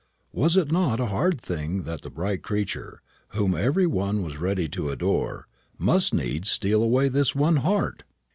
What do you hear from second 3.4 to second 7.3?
every one was ready to adore, must needs steal away